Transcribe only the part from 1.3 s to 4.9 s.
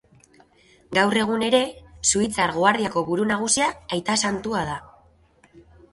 ere, Suitzar Guardiako buru nagusia Aita santua da.